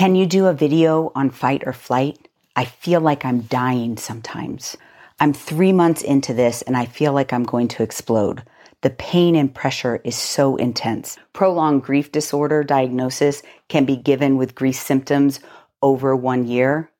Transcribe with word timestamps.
Can 0.00 0.14
you 0.14 0.24
do 0.24 0.46
a 0.46 0.54
video 0.54 1.12
on 1.14 1.28
fight 1.28 1.64
or 1.66 1.74
flight? 1.74 2.26
I 2.56 2.64
feel 2.64 3.02
like 3.02 3.22
I'm 3.22 3.42
dying 3.42 3.98
sometimes. 3.98 4.74
I'm 5.20 5.34
three 5.34 5.74
months 5.74 6.00
into 6.00 6.32
this 6.32 6.62
and 6.62 6.74
I 6.74 6.86
feel 6.86 7.12
like 7.12 7.34
I'm 7.34 7.44
going 7.44 7.68
to 7.68 7.82
explode. 7.82 8.42
The 8.80 8.88
pain 8.88 9.36
and 9.36 9.54
pressure 9.54 10.00
is 10.02 10.16
so 10.16 10.56
intense. 10.56 11.18
Prolonged 11.34 11.82
grief 11.82 12.12
disorder 12.12 12.64
diagnosis 12.64 13.42
can 13.68 13.84
be 13.84 13.94
given 13.94 14.38
with 14.38 14.54
grief 14.54 14.76
symptoms 14.76 15.38
over 15.82 16.16
one 16.16 16.46
year, 16.46 16.90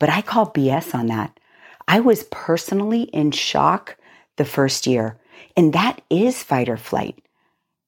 but 0.00 0.08
I 0.08 0.22
call 0.22 0.50
BS 0.50 0.94
on 0.94 1.08
that. 1.08 1.38
I 1.86 2.00
was 2.00 2.22
personally 2.30 3.02
in 3.02 3.30
shock 3.30 3.98
the 4.36 4.46
first 4.46 4.86
year, 4.86 5.18
and 5.54 5.74
that 5.74 6.00
is 6.08 6.42
fight 6.42 6.70
or 6.70 6.78
flight, 6.78 7.22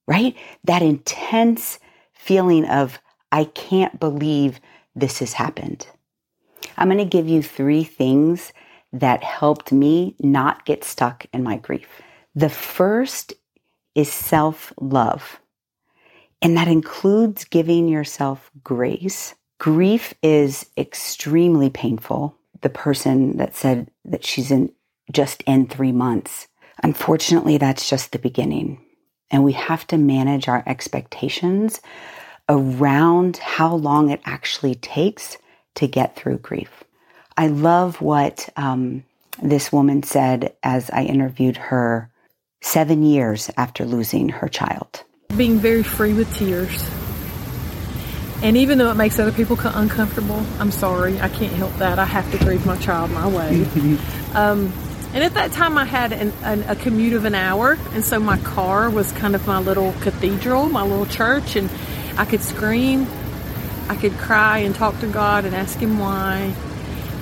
right? 0.07 0.35
That 0.65 0.83
intense 0.83 1.79
feeling 2.13 2.65
of, 2.65 2.99
I 3.31 3.45
can't 3.45 3.99
believe 3.99 4.59
this 4.95 5.19
has 5.19 5.33
happened. 5.33 5.87
I'm 6.77 6.87
going 6.89 6.97
to 6.97 7.05
give 7.05 7.27
you 7.27 7.41
three 7.41 7.83
things 7.83 8.51
that 8.93 9.23
helped 9.23 9.71
me 9.71 10.15
not 10.19 10.65
get 10.65 10.83
stuck 10.83 11.25
in 11.33 11.43
my 11.43 11.57
grief. 11.57 12.01
The 12.35 12.49
first 12.49 13.33
is 13.95 14.11
self 14.11 14.73
love, 14.79 15.39
and 16.41 16.57
that 16.57 16.67
includes 16.67 17.45
giving 17.45 17.87
yourself 17.87 18.51
grace. 18.63 19.35
Grief 19.59 20.13
is 20.23 20.65
extremely 20.77 21.69
painful. 21.69 22.35
The 22.61 22.69
person 22.69 23.37
that 23.37 23.55
said 23.55 23.89
that 24.05 24.25
she's 24.25 24.51
in 24.51 24.71
just 25.11 25.41
in 25.43 25.67
three 25.67 25.91
months. 25.91 26.47
Unfortunately, 26.83 27.57
that's 27.57 27.89
just 27.89 28.11
the 28.11 28.19
beginning. 28.19 28.81
And 29.29 29.43
we 29.43 29.53
have 29.53 29.85
to 29.87 29.97
manage 29.97 30.47
our 30.47 30.63
expectations 30.65 31.79
around 32.49 33.37
how 33.37 33.75
long 33.75 34.09
it 34.09 34.21
actually 34.25 34.75
takes 34.75 35.37
to 35.75 35.87
get 35.87 36.15
through 36.15 36.37
grief. 36.39 36.83
I 37.37 37.47
love 37.47 38.01
what 38.01 38.49
um, 38.57 39.03
this 39.41 39.71
woman 39.71 40.03
said 40.03 40.53
as 40.63 40.89
I 40.89 41.03
interviewed 41.03 41.57
her 41.57 42.09
seven 42.61 43.03
years 43.03 43.49
after 43.57 43.85
losing 43.85 44.29
her 44.29 44.47
child. 44.47 45.03
Being 45.35 45.57
very 45.57 45.83
free 45.83 46.13
with 46.13 46.33
tears. 46.35 46.89
And 48.43 48.57
even 48.57 48.79
though 48.79 48.89
it 48.89 48.95
makes 48.95 49.19
other 49.19 49.31
people 49.31 49.57
uncomfortable, 49.63 50.43
I'm 50.59 50.71
sorry, 50.71 51.19
I 51.21 51.29
can't 51.29 51.53
help 51.53 51.73
that. 51.75 51.99
I 51.99 52.05
have 52.05 52.29
to 52.31 52.37
grieve 52.43 52.65
my 52.65 52.75
child 52.77 53.11
my 53.11 53.27
way. 53.27 53.65
um, 54.33 54.73
and 55.13 55.23
at 55.23 55.33
that 55.33 55.51
time, 55.51 55.77
I 55.77 55.85
had 55.85 56.13
an, 56.13 56.33
an, 56.43 56.63
a 56.63 56.75
commute 56.75 57.13
of 57.13 57.25
an 57.25 57.35
hour, 57.35 57.77
and 57.91 58.03
so 58.03 58.19
my 58.19 58.37
car 58.39 58.89
was 58.89 59.11
kind 59.11 59.35
of 59.35 59.45
my 59.45 59.59
little 59.59 59.91
cathedral, 59.99 60.69
my 60.69 60.83
little 60.83 61.05
church, 61.05 61.55
and 61.55 61.69
I 62.17 62.25
could 62.25 62.41
scream, 62.41 63.07
I 63.89 63.95
could 63.95 64.13
cry 64.13 64.59
and 64.59 64.75
talk 64.75 64.99
to 64.99 65.07
God 65.07 65.45
and 65.45 65.55
ask 65.55 65.77
Him 65.77 65.99
why, 65.99 66.53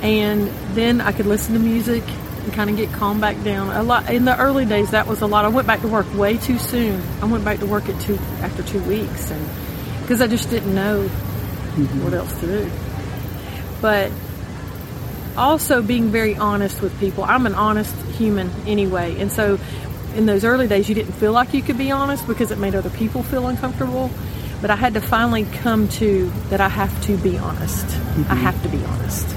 and 0.01 0.47
then 0.75 1.01
I 1.01 1.11
could 1.11 1.25
listen 1.25 1.53
to 1.53 1.59
music 1.59 2.03
and 2.43 2.53
kind 2.53 2.69
of 2.69 2.77
get 2.77 2.91
calmed 2.93 3.21
back 3.21 3.41
down. 3.43 3.69
A 3.75 3.83
lot 3.83 4.09
in 4.09 4.25
the 4.25 4.37
early 4.37 4.65
days, 4.65 4.91
that 4.91 5.07
was 5.07 5.21
a 5.21 5.27
lot. 5.27 5.45
I 5.45 5.49
went 5.49 5.67
back 5.67 5.81
to 5.81 5.87
work 5.87 6.11
way 6.15 6.37
too 6.37 6.57
soon. 6.57 7.01
I 7.21 7.25
went 7.25 7.43
back 7.43 7.59
to 7.59 7.65
work 7.65 7.89
at 7.89 7.99
two 8.01 8.17
after 8.41 8.63
two 8.63 8.81
weeks, 8.83 9.31
and 9.31 9.45
because 10.01 10.21
I 10.21 10.27
just 10.27 10.49
didn't 10.49 10.73
know 10.73 11.03
mm-hmm. 11.03 12.03
what 12.03 12.13
else 12.13 12.39
to 12.39 12.47
do. 12.47 12.71
But 13.81 14.11
also 15.37 15.81
being 15.81 16.09
very 16.09 16.35
honest 16.35 16.81
with 16.81 16.97
people. 16.99 17.23
I'm 17.23 17.45
an 17.45 17.55
honest 17.55 17.95
human 18.17 18.49
anyway, 18.65 19.19
and 19.19 19.31
so 19.31 19.59
in 20.15 20.25
those 20.25 20.43
early 20.43 20.67
days, 20.67 20.89
you 20.89 20.95
didn't 20.95 21.13
feel 21.13 21.31
like 21.31 21.53
you 21.53 21.61
could 21.61 21.77
be 21.77 21.91
honest 21.91 22.27
because 22.27 22.51
it 22.51 22.57
made 22.57 22.75
other 22.75 22.89
people 22.89 23.23
feel 23.23 23.47
uncomfortable. 23.47 24.09
But 24.61 24.71
I 24.71 24.75
had 24.75 24.93
to 24.95 25.01
finally 25.01 25.45
come 25.45 25.87
to 25.89 26.29
that 26.49 26.59
I 26.59 26.67
have 26.67 27.01
to 27.05 27.17
be 27.17 27.37
honest. 27.37 27.85
Mm-hmm. 27.85 28.31
I 28.31 28.35
have 28.35 28.61
to 28.63 28.69
be 28.69 28.83
honest. 28.83 29.27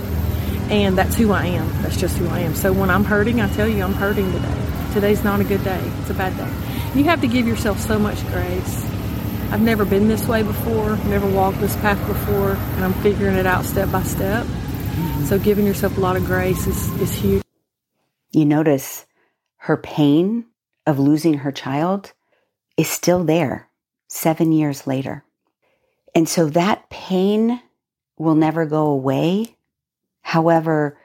And 0.70 0.98
that's 0.98 1.16
who 1.16 1.32
I 1.32 1.46
am. 1.46 1.68
That's 1.82 1.96
just 1.96 2.16
who 2.16 2.28
I 2.28 2.40
am. 2.40 2.54
So 2.54 2.72
when 2.72 2.90
I'm 2.90 3.04
hurting, 3.04 3.40
I 3.40 3.48
tell 3.48 3.68
you 3.68 3.84
I'm 3.84 3.94
hurting 3.94 4.30
today. 4.32 4.62
Today's 4.92 5.22
not 5.22 5.40
a 5.40 5.44
good 5.44 5.62
day. 5.62 5.80
It's 6.00 6.10
a 6.10 6.14
bad 6.14 6.36
day. 6.36 6.98
You 6.98 7.04
have 7.04 7.20
to 7.20 7.28
give 7.28 7.46
yourself 7.46 7.80
so 7.80 7.98
much 7.98 8.26
grace. 8.28 8.84
I've 9.50 9.60
never 9.60 9.84
been 9.84 10.08
this 10.08 10.26
way 10.26 10.42
before, 10.42 10.96
never 11.08 11.28
walked 11.28 11.60
this 11.60 11.76
path 11.76 11.98
before, 12.06 12.52
and 12.52 12.84
I'm 12.84 12.94
figuring 12.94 13.36
it 13.36 13.46
out 13.46 13.64
step 13.64 13.90
by 13.92 14.02
step. 14.02 14.46
Mm-hmm. 14.46 15.24
So 15.26 15.38
giving 15.38 15.66
yourself 15.66 15.96
a 15.98 16.00
lot 16.00 16.16
of 16.16 16.24
grace 16.24 16.66
is, 16.66 16.88
is 17.00 17.12
huge. 17.14 17.42
You 18.30 18.46
notice 18.46 19.04
her 19.58 19.76
pain 19.76 20.46
of 20.86 20.98
losing 20.98 21.34
her 21.34 21.52
child 21.52 22.12
is 22.76 22.88
still 22.88 23.24
there 23.24 23.68
seven 24.12 24.52
years 24.52 24.86
later. 24.86 25.24
And 26.14 26.28
so 26.28 26.46
that 26.50 26.90
pain 26.90 27.62
will 28.18 28.34
never 28.34 28.66
go 28.66 28.86
away. 28.86 29.56
However, 30.20 30.98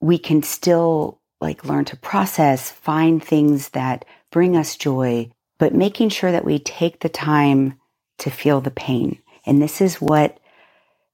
we 0.00 0.18
can 0.18 0.42
still 0.42 1.20
like 1.40 1.66
learn 1.66 1.84
to 1.84 1.96
process, 1.96 2.70
find 2.70 3.22
things 3.22 3.68
that 3.70 4.06
bring 4.30 4.56
us 4.56 4.76
joy, 4.76 5.30
but 5.58 5.74
making 5.74 6.08
sure 6.08 6.32
that 6.32 6.46
we 6.46 6.58
take 6.58 7.00
the 7.00 7.08
time 7.10 7.78
to 8.18 8.30
feel 8.30 8.62
the 8.62 8.70
pain. 8.70 9.18
And 9.44 9.60
this 9.60 9.82
is 9.82 10.00
what 10.00 10.38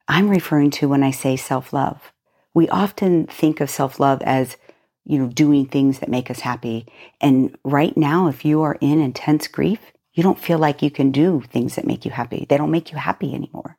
I'm 0.06 0.30
referring 0.30 0.70
to 0.72 0.88
when 0.88 1.02
I 1.02 1.10
say 1.10 1.34
self 1.34 1.72
love. 1.72 2.12
We 2.54 2.68
often 2.68 3.26
think 3.26 3.60
of 3.60 3.70
self 3.70 3.98
love 3.98 4.22
as, 4.22 4.56
you 5.04 5.18
know, 5.18 5.26
doing 5.26 5.66
things 5.66 5.98
that 5.98 6.08
make 6.08 6.30
us 6.30 6.40
happy. 6.40 6.86
And 7.20 7.58
right 7.64 7.96
now, 7.96 8.28
if 8.28 8.44
you 8.44 8.62
are 8.62 8.78
in 8.80 9.00
intense 9.00 9.48
grief, 9.48 9.80
you 10.12 10.22
don't 10.22 10.40
feel 10.40 10.58
like 10.58 10.82
you 10.82 10.90
can 10.90 11.10
do 11.12 11.42
things 11.48 11.76
that 11.76 11.86
make 11.86 12.04
you 12.04 12.10
happy. 12.10 12.46
They 12.48 12.56
don't 12.56 12.70
make 12.70 12.90
you 12.92 12.98
happy 12.98 13.34
anymore. 13.34 13.78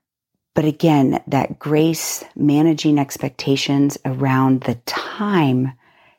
But 0.53 0.65
again, 0.65 1.21
that 1.27 1.59
grace, 1.59 2.23
managing 2.35 2.99
expectations 2.99 3.97
around 4.05 4.61
the 4.61 4.75
time 4.85 5.73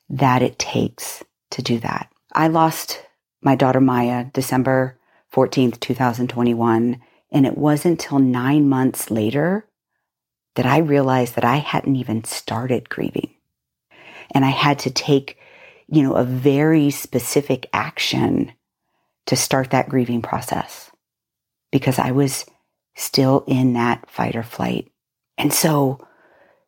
that 0.09 0.43
it 0.43 0.59
takes 0.59 1.23
to 1.51 1.63
do 1.63 1.79
that. 1.81 2.11
I 2.33 2.49
lost 2.49 3.03
my 3.43 3.55
daughter 3.55 3.81
Maya 3.81 4.27
December 4.33 4.99
14th, 5.33 5.81
2021. 5.81 7.01
And 7.31 7.47
it 7.47 7.57
wasn't 7.57 8.03
until 8.03 8.19
nine 8.19 8.69
months 8.69 9.11
later 9.11 9.67
that 10.55 10.67
I 10.67 10.79
realized 10.79 11.35
that 11.35 11.45
I 11.45 11.57
hadn't 11.57 11.97
even 11.97 12.25
started 12.25 12.91
grieving. 12.91 13.35
And 14.35 14.45
I 14.45 14.51
had 14.51 14.79
to 14.81 14.91
take, 14.91 15.39
you 15.89 16.03
know, 16.03 16.15
a 16.15 16.25
very 16.25 16.91
specific 16.91 17.69
action 17.73 18.53
to 19.27 19.37
start 19.37 19.71
that 19.71 19.89
grieving 19.89 20.23
process 20.23 20.91
because 21.71 21.99
I 21.99 22.11
was 22.11 22.45
still 22.95 23.45
in 23.47 23.73
that 23.75 24.09
fight 24.11 24.37
or 24.37 24.43
flight. 24.43 24.91
And 25.39 25.53
so 25.53 26.07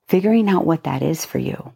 figuring 0.09 0.49
out 0.49 0.67
what 0.67 0.85
that 0.85 1.03
is 1.03 1.25
for 1.25 1.39
you 1.39 1.75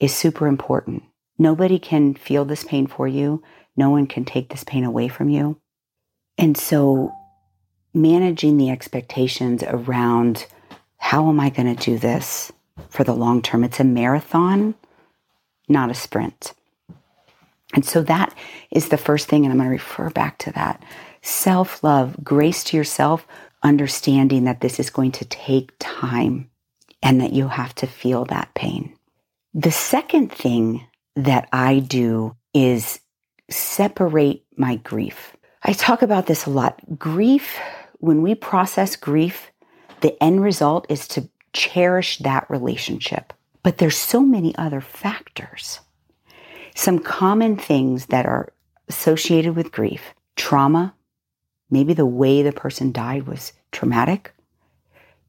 is 0.00 0.14
super 0.14 0.46
important. 0.46 1.04
Nobody 1.38 1.78
can 1.78 2.14
feel 2.14 2.44
this 2.44 2.64
pain 2.64 2.86
for 2.86 3.06
you. 3.06 3.42
No 3.76 3.90
one 3.90 4.06
can 4.06 4.24
take 4.24 4.48
this 4.48 4.64
pain 4.64 4.84
away 4.84 5.08
from 5.08 5.28
you. 5.28 5.60
And 6.38 6.56
so 6.56 7.12
managing 7.94 8.56
the 8.56 8.70
expectations 8.70 9.62
around 9.62 10.46
how 10.98 11.28
am 11.28 11.40
I 11.40 11.50
going 11.50 11.74
to 11.74 11.84
do 11.84 11.98
this 11.98 12.52
for 12.88 13.04
the 13.04 13.14
long 13.14 13.42
term? 13.42 13.64
It's 13.64 13.80
a 13.80 13.84
marathon, 13.84 14.74
not 15.68 15.90
a 15.90 15.94
sprint. 15.94 16.52
And 17.74 17.84
so 17.84 18.02
that 18.02 18.34
is 18.70 18.88
the 18.88 18.96
first 18.96 19.28
thing, 19.28 19.44
and 19.44 19.52
I'm 19.52 19.58
going 19.58 19.68
to 19.68 19.72
refer 19.72 20.10
back 20.10 20.38
to 20.38 20.52
that. 20.52 20.82
Self 21.22 21.82
love, 21.82 22.16
grace 22.22 22.62
to 22.64 22.76
yourself, 22.76 23.26
understanding 23.62 24.44
that 24.44 24.60
this 24.60 24.78
is 24.78 24.90
going 24.90 25.12
to 25.12 25.24
take 25.24 25.72
time 25.78 26.48
and 27.02 27.20
that 27.20 27.32
you 27.32 27.48
have 27.48 27.74
to 27.76 27.86
feel 27.86 28.24
that 28.26 28.54
pain. 28.54 28.94
The 29.54 29.72
second 29.72 30.32
thing 30.32 30.86
that 31.16 31.48
I 31.52 31.80
do 31.80 32.36
is 32.54 33.00
separate 33.50 34.44
my 34.56 34.76
grief. 34.76 35.36
I 35.62 35.72
talk 35.72 36.02
about 36.02 36.26
this 36.26 36.46
a 36.46 36.50
lot. 36.50 36.80
Grief, 36.98 37.58
when 37.98 38.22
we 38.22 38.34
process 38.34 38.96
grief, 38.96 39.50
the 40.00 40.22
end 40.22 40.42
result 40.42 40.86
is 40.88 41.08
to 41.08 41.28
cherish 41.52 42.18
that 42.18 42.48
relationship. 42.50 43.32
But 43.62 43.78
there's 43.78 43.96
so 43.96 44.20
many 44.20 44.54
other 44.56 44.80
factors 44.80 45.80
some 46.76 46.98
common 46.98 47.56
things 47.56 48.06
that 48.06 48.26
are 48.26 48.52
associated 48.88 49.56
with 49.56 49.72
grief 49.72 50.14
trauma, 50.36 50.94
maybe 51.70 51.94
the 51.94 52.06
way 52.06 52.42
the 52.42 52.52
person 52.52 52.92
died 52.92 53.26
was 53.26 53.52
traumatic, 53.72 54.34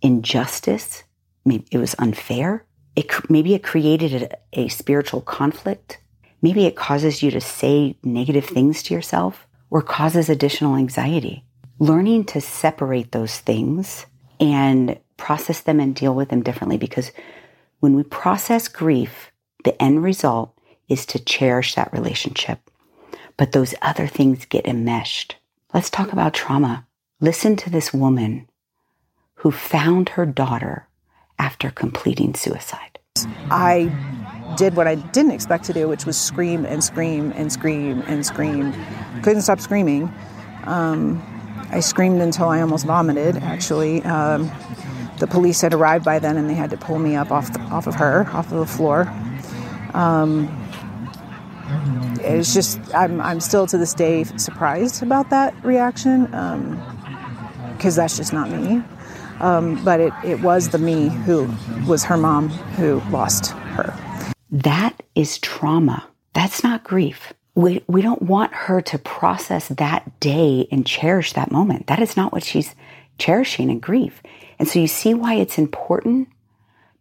injustice, 0.02 1.04
maybe 1.46 1.66
it 1.72 1.78
was 1.78 1.96
unfair. 1.98 2.66
It, 2.96 3.10
maybe 3.30 3.54
it 3.54 3.64
created 3.64 4.24
a, 4.24 4.62
a 4.62 4.68
spiritual 4.68 5.22
conflict. 5.22 6.00
Maybe 6.42 6.66
it 6.66 6.76
causes 6.76 7.24
you 7.24 7.32
to 7.32 7.42
say 7.42 7.98
negative 8.04 8.46
things 8.46 8.84
to 8.84 8.94
yourself 8.94 9.48
or 9.70 9.82
causes 9.82 10.30
additional 10.30 10.76
anxiety. 10.76 11.46
Learning 11.80 12.26
to 12.26 12.42
separate 12.42 13.12
those 13.12 13.40
things 13.40 14.06
and 14.40 15.00
process 15.16 15.62
them 15.62 15.80
and 15.80 15.96
deal 15.96 16.14
with 16.14 16.30
them 16.30 16.44
differently 16.44 16.78
because 16.78 17.12
when 17.80 17.96
we 17.96 18.04
process 18.04 18.68
grief, 18.68 19.32
the 19.64 19.82
end 19.82 20.04
result 20.04 20.57
is 20.90 21.06
to 21.08 21.20
cherish 21.20 21.76
that 21.76 21.92
relationship. 21.94 22.60
But 23.36 23.52
those 23.52 23.76
other 23.82 24.08
things 24.08 24.46
get 24.46 24.66
enmeshed. 24.66 25.36
Let's 25.74 25.90
talk 25.90 26.12
about 26.12 26.34
trauma. 26.34 26.86
Listen 27.20 27.56
to 27.58 27.70
this 27.70 27.94
woman 27.94 28.48
who 29.36 29.52
found 29.52 30.10
her 30.10 30.26
daughter 30.26 30.88
after 31.38 31.70
completing 31.70 32.34
suicide. 32.34 33.00
I 33.50 33.92
did 34.58 34.76
what 34.76 34.88
I 34.88 34.96
didn't 34.96 35.32
expect 35.32 35.66
to 35.66 35.74
do, 35.74 35.88
which 35.88 36.06
was 36.06 36.18
scream 36.18 36.66
and 36.66 36.84
scream 36.84 37.32
and 37.36 37.52
scream 37.52 38.04
and 38.08 38.26
scream. 38.26 38.74
Couldn't 39.24 39.42
stop 39.42 39.60
screaming. 39.60 40.12
Um, 40.64 41.22
I 41.70 41.80
screamed 41.80 42.22
until 42.22 42.48
I 42.48 42.62
almost 42.62 42.86
vomited, 42.86 43.38
actually. 43.38 44.04
Um, 44.04 44.52
the 45.20 45.28
police 45.28 45.62
had 45.62 45.74
arrived 45.74 46.06
by 46.06 46.20
then 46.20 46.38
and 46.38 46.50
they 46.50 46.54
had 46.54 46.70
to 46.70 46.78
pull 46.78 47.00
me 47.00 47.16
up 47.16 47.32
off, 47.32 47.52
the, 47.52 47.60
off 47.62 47.88
of 47.88 47.96
her, 47.96 48.28
off 48.32 48.52
of 48.52 48.60
the 48.60 48.66
floor. 48.66 49.12
Um, 49.94 50.48
it's 52.20 52.54
just, 52.54 52.80
I'm, 52.94 53.22
I'm 53.22 53.40
still 53.40 53.68
to 53.68 53.78
this 53.78 53.94
day 53.94 54.24
surprised 54.24 55.04
about 55.04 55.30
that 55.30 55.54
reaction 55.64 56.26
because 56.26 57.98
um, 57.98 58.04
that's 58.04 58.18
just 58.18 58.34
not 58.34 58.50
me. 58.50 58.84
Um, 59.40 59.84
but 59.84 60.00
it, 60.00 60.14
it 60.24 60.42
was 60.42 60.70
the 60.70 60.80
me 60.80 61.10
who 61.10 61.48
was 61.88 62.04
her 62.06 62.18
mom 62.18 62.50
who 62.50 63.02
lost 63.12 63.52
her. 63.52 63.94
That 64.50 65.04
is 65.16 65.38
trauma. 65.40 66.08
That's 66.34 66.64
not 66.64 66.84
grief. 66.84 67.34
We, 67.56 67.84
we 67.88 68.02
don't 68.02 68.22
want 68.22 68.54
her 68.54 68.82
to 68.82 68.98
process 69.00 69.68
that 69.68 70.20
day 70.20 70.68
and 70.72 70.86
cherish 70.86 71.34
that 71.34 71.52
moment. 71.52 71.88
That 71.88 72.00
is 72.00 72.16
not 72.16 72.32
what 72.32 72.44
she's 72.44 72.76
cherishing 73.18 73.70
in 73.70 73.80
grief. 73.80 74.22
And 74.60 74.68
so 74.68 74.80
you 74.80 74.88
see 74.88 75.14
why 75.14 75.36
it's 75.36 75.58
important 75.58 76.30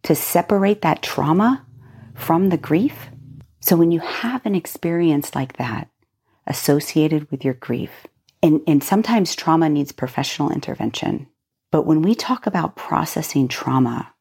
to 0.03 0.15
separate 0.15 0.81
that 0.81 1.01
trauma 1.01 1.65
from 2.15 2.49
the 2.49 2.57
grief. 2.57 3.07
So 3.67 3.75
when 3.75 3.91
you 3.91 3.99
have 3.99 4.45
an 4.45 4.55
experience 4.55 5.35
like 5.35 5.57
that 5.57 5.89
associated 6.45 7.29
with 7.29 7.43
your 7.43 7.55
grief, 7.55 8.07
and, 8.41 8.61
and 8.65 8.81
sometimes 8.81 9.35
trauma 9.35 9.67
needs 9.67 9.91
professional 9.91 10.53
intervention, 10.53 11.27
but 11.69 11.85
when 11.85 12.01
we 12.01 12.15
talk 12.15 12.47
about 12.47 12.77
processing 12.77 13.49
trauma, 13.49 14.13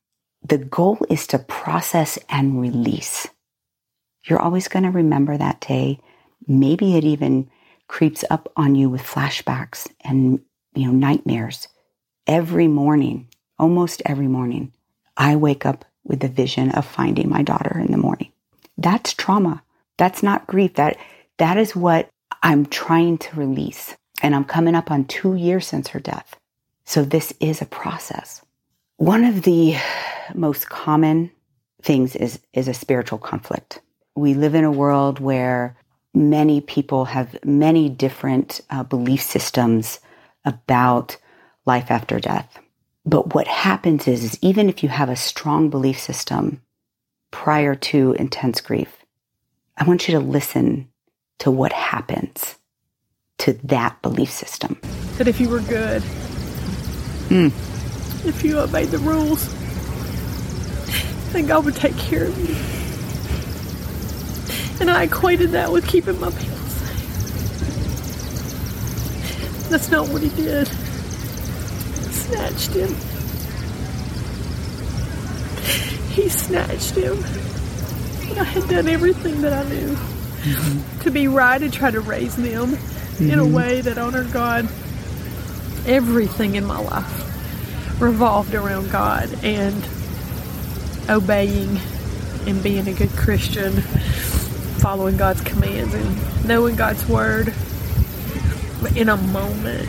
the 0.42 0.58
goal 0.58 0.98
is 1.08 1.28
to 1.28 1.38
process 1.38 2.18
and 2.28 2.60
release. 2.60 3.28
You're 4.24 4.40
always 4.40 4.66
going 4.66 4.82
to 4.82 4.90
remember 4.90 5.36
that 5.36 5.60
day. 5.60 6.00
Maybe 6.48 6.96
it 6.96 7.04
even 7.04 7.48
creeps 7.86 8.24
up 8.28 8.50
on 8.56 8.74
you 8.74 8.90
with 8.90 9.02
flashbacks 9.02 9.88
and, 10.00 10.40
you 10.74 10.86
know, 10.86 10.92
nightmares. 10.92 11.68
Every 12.26 12.66
morning, 12.66 13.28
almost 13.60 14.02
every 14.04 14.26
morning, 14.26 14.72
I 15.16 15.36
wake 15.36 15.64
up 15.64 15.84
with 16.02 16.18
the 16.18 16.26
vision 16.26 16.72
of 16.72 16.84
finding 16.84 17.28
my 17.28 17.42
daughter 17.42 17.78
in 17.78 17.92
the 17.92 17.96
morning. 17.96 18.32
That's 18.78 19.12
trauma. 19.12 19.62
That's 19.96 20.22
not 20.22 20.46
grief. 20.46 20.74
That, 20.74 20.96
that 21.38 21.56
is 21.56 21.74
what 21.74 22.08
I'm 22.42 22.66
trying 22.66 23.18
to 23.18 23.36
release. 23.36 23.96
And 24.22 24.34
I'm 24.34 24.44
coming 24.44 24.74
up 24.74 24.90
on 24.90 25.04
two 25.04 25.34
years 25.34 25.66
since 25.66 25.88
her 25.88 26.00
death. 26.00 26.36
So 26.84 27.04
this 27.04 27.32
is 27.40 27.60
a 27.60 27.66
process. 27.66 28.42
One 28.96 29.24
of 29.24 29.42
the 29.42 29.76
most 30.34 30.68
common 30.68 31.30
things 31.82 32.16
is, 32.16 32.40
is 32.52 32.68
a 32.68 32.74
spiritual 32.74 33.18
conflict. 33.18 33.80
We 34.14 34.34
live 34.34 34.54
in 34.54 34.64
a 34.64 34.72
world 34.72 35.20
where 35.20 35.76
many 36.14 36.60
people 36.60 37.04
have 37.04 37.36
many 37.44 37.88
different 37.88 38.60
uh, 38.70 38.82
belief 38.84 39.22
systems 39.22 40.00
about 40.44 41.16
life 41.66 41.90
after 41.90 42.18
death. 42.18 42.58
But 43.04 43.34
what 43.34 43.46
happens 43.46 44.08
is, 44.08 44.24
is 44.24 44.38
even 44.40 44.68
if 44.68 44.82
you 44.82 44.88
have 44.88 45.10
a 45.10 45.16
strong 45.16 45.68
belief 45.68 46.00
system 46.00 46.62
prior 47.30 47.74
to 47.74 48.12
intense 48.18 48.60
grief, 48.60 49.04
I 49.76 49.84
want 49.84 50.08
you 50.08 50.14
to 50.14 50.20
listen 50.20 50.88
to 51.38 51.50
what 51.50 51.72
happens 51.72 52.56
to 53.38 53.52
that 53.64 54.00
belief 54.02 54.30
system. 54.30 54.78
That 55.18 55.28
if 55.28 55.40
you 55.40 55.48
were 55.48 55.60
good, 55.60 56.02
mm. 57.28 57.52
if 58.26 58.42
you 58.42 58.58
obeyed 58.58 58.88
the 58.88 58.98
rules, 58.98 59.52
then 61.32 61.46
God 61.46 61.64
would 61.64 61.76
take 61.76 61.96
care 61.96 62.24
of 62.24 62.38
you. 62.38 62.54
And 64.80 64.90
I 64.90 65.04
equated 65.04 65.50
that 65.50 65.70
with 65.72 65.86
keeping 65.86 66.18
my 66.20 66.30
people 66.30 66.56
safe. 66.56 67.06
That's 69.68 69.90
not 69.90 70.08
what 70.08 70.22
he 70.22 70.28
did. 70.30 70.68
He 70.68 70.74
snatched 72.12 72.70
him. 72.70 72.94
He 76.16 76.30
snatched 76.30 76.92
him. 76.92 77.18
I 78.38 78.44
had 78.44 78.66
done 78.70 78.88
everything 78.88 79.42
that 79.42 79.52
I 79.52 79.68
knew 79.68 79.90
mm-hmm. 79.90 81.00
to 81.00 81.10
be 81.10 81.28
right 81.28 81.60
and 81.60 81.70
try 81.70 81.90
to 81.90 82.00
raise 82.00 82.34
them 82.36 82.70
mm-hmm. 82.70 83.30
in 83.30 83.38
a 83.38 83.42
mm-hmm. 83.42 83.54
way 83.54 83.80
that 83.82 83.98
honored 83.98 84.32
God. 84.32 84.64
Everything 85.86 86.54
in 86.54 86.64
my 86.64 86.78
life 86.78 88.00
revolved 88.00 88.54
around 88.54 88.90
God 88.90 89.28
and 89.44 89.76
obeying 91.10 91.78
and 92.46 92.62
being 92.62 92.88
a 92.88 92.94
good 92.94 93.10
Christian, 93.10 93.72
following 94.80 95.18
God's 95.18 95.42
commands 95.42 95.92
and 95.92 96.46
knowing 96.48 96.76
God's 96.76 97.06
word. 97.06 97.52
But 98.80 98.96
in 98.96 99.10
a 99.10 99.18
moment, 99.18 99.86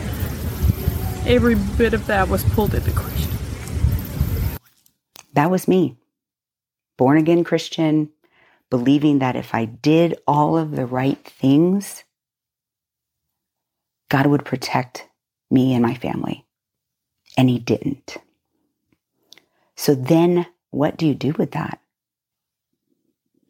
every 1.26 1.54
bit 1.54 1.94
of 1.94 2.06
that 2.08 2.28
was 2.28 2.44
pulled 2.44 2.74
into 2.74 2.90
question. 2.90 3.32
That 5.32 5.50
was 5.50 5.66
me. 5.66 5.97
Born 6.98 7.16
again 7.16 7.44
Christian, 7.44 8.10
believing 8.68 9.20
that 9.20 9.36
if 9.36 9.54
I 9.54 9.64
did 9.64 10.18
all 10.26 10.58
of 10.58 10.72
the 10.72 10.84
right 10.84 11.18
things, 11.24 12.04
God 14.10 14.26
would 14.26 14.44
protect 14.44 15.08
me 15.50 15.72
and 15.72 15.82
my 15.82 15.94
family. 15.94 16.44
And 17.38 17.48
He 17.48 17.58
didn't. 17.58 18.18
So 19.76 19.94
then 19.94 20.46
what 20.70 20.98
do 20.98 21.06
you 21.06 21.14
do 21.14 21.32
with 21.38 21.52
that? 21.52 21.80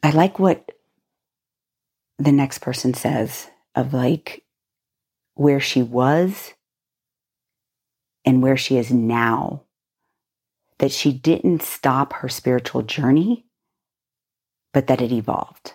I 0.02 0.10
like 0.10 0.38
what 0.38 0.70
the 2.18 2.32
next 2.32 2.58
person 2.58 2.94
says 2.94 3.48
of 3.74 3.94
like 3.94 4.44
where 5.34 5.60
she 5.60 5.82
was 5.82 6.52
and 8.24 8.42
where 8.42 8.56
she 8.56 8.76
is 8.76 8.90
now. 8.90 9.62
That 10.78 10.92
she 10.92 11.12
didn't 11.12 11.62
stop 11.62 12.12
her 12.14 12.28
spiritual 12.28 12.82
journey, 12.82 13.46
but 14.72 14.86
that 14.86 15.00
it 15.00 15.12
evolved. 15.12 15.74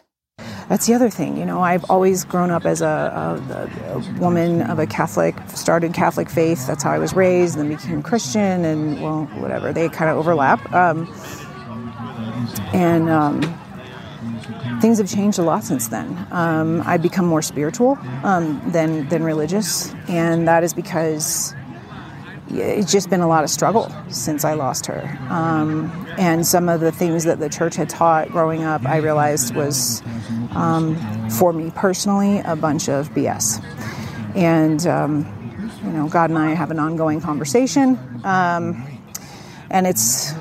That's 0.70 0.88
the 0.88 0.94
other 0.94 1.10
thing, 1.10 1.38
you 1.38 1.46
know. 1.46 1.62
I've 1.62 1.84
always 1.90 2.24
grown 2.24 2.50
up 2.50 2.66
as 2.66 2.82
a, 2.82 2.88
a, 2.88 3.98
a, 3.98 4.20
woman 4.20 4.62
of 4.62 4.80
a 4.80 4.88
Catholic, 4.88 5.36
started 5.50 5.94
Catholic 5.94 6.30
faith. 6.30 6.66
That's 6.68 6.84
how 6.84 6.92
I 6.92 7.00
was 7.00 7.14
raised, 7.14 7.58
then 7.58 7.70
became 7.70 8.02
Christian, 8.02 8.64
and 8.64 9.02
well, 9.02 9.26
whatever. 9.40 9.74
They 9.74 9.90
kind 9.90 10.10
of 10.10 10.18
overlap. 10.18 10.74
Um, 10.74 11.14
and 12.74 13.10
um, 13.10 13.42
things 14.82 14.98
have 14.98 15.10
changed 15.10 15.38
a 15.38 15.44
lot 15.44 15.64
since 15.64 15.90
then. 15.90 16.28
Um, 16.32 16.82
I've 16.86 17.02
become 17.02 17.26
more 17.26 17.42
spiritual 17.42 17.98
um, 18.24 18.62
than 18.72 19.08
than 19.10 19.24
religious, 19.24 19.94
and 20.08 20.48
that 20.48 20.64
is 20.64 20.74
because 20.74 21.54
it's 22.60 22.92
just 22.92 23.10
been 23.10 23.22
a 23.22 23.28
lot 23.28 23.44
of 23.44 23.50
struggle 23.50 23.92
since 24.10 24.44
I 24.44 24.54
lost 24.54 24.86
her. 24.88 25.18
Um, 25.30 25.92
and 26.18 26.46
some 26.46 26.70
of 26.70 26.80
the 26.80 26.92
things 26.92 27.24
that 27.24 27.40
the 27.40 27.50
church 27.50 27.76
had 27.76 27.90
taught 27.90 28.30
growing 28.30 28.64
up, 28.64 28.86
I 28.86 28.98
realized 28.98 29.56
was, 29.56 30.02
um, 30.52 30.96
for 31.30 31.54
me 31.54 31.72
personally, 31.76 32.40
a 32.40 32.56
bunch 32.56 32.90
of 32.90 33.10
BS. 33.10 33.64
And, 34.36 34.86
um, 34.88 35.26
you 35.84 35.92
know, 35.92 36.08
God 36.08 36.30
and 36.30 36.40
I 36.40 36.54
have 36.54 36.72
an 36.72 36.80
ongoing 36.80 37.22
conversation. 37.22 38.00
Um, 38.24 38.88
and 39.70 39.88
it's, 39.88 40.34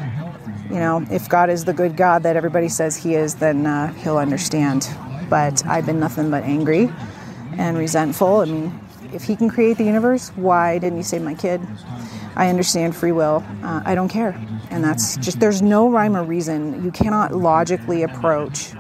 you 0.71 0.77
know, 0.77 1.05
if 1.11 1.29
God 1.29 1.51
is 1.51 1.65
the 1.65 1.73
good 1.73 1.97
God 1.97 2.23
that 2.23 2.37
everybody 2.37 2.69
says 2.69 2.97
He 2.97 3.15
is, 3.15 3.37
then 3.37 3.67
uh, 3.67 3.93
He'll 3.95 4.19
understand. 4.19 4.89
But 5.29 5.65
I've 5.67 5.87
been 5.87 6.01
nothing 6.01 6.31
but 6.31 6.45
angry 6.45 6.91
and 7.57 7.77
resentful. 7.77 8.41
I 8.41 8.45
mean, 8.47 8.81
if 9.13 9.25
He 9.25 9.37
can 9.37 9.49
create 9.49 9.79
the 9.79 9.85
universe, 9.85 10.31
why 10.31 10.79
didn't 10.79 10.97
He 10.99 11.03
save 11.03 11.23
my 11.23 11.35
kid? 11.35 11.61
I 12.35 12.49
understand 12.49 12.97
free 12.97 13.13
will. 13.13 13.45
Uh, 13.63 13.83
I 13.85 13.95
don't 13.95 14.09
care. 14.09 14.39
And 14.71 14.83
that's 14.83 15.17
just, 15.19 15.39
there's 15.39 15.61
no 15.61 15.91
rhyme 15.91 16.17
or 16.17 16.25
reason. 16.25 16.83
You 16.83 16.91
cannot 16.91 17.35
logically 17.35 18.03
approach 18.03 18.73